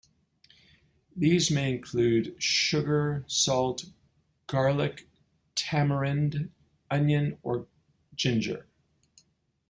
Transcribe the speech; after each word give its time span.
These 1.15 1.51
may 1.51 1.71
include 1.75 2.35
sugar, 2.41 3.23
salt, 3.27 3.85
garlic, 4.47 5.07
tamarind, 5.53 6.49
onion 6.89 7.37
or 7.43 7.67
ginger. 8.15 8.65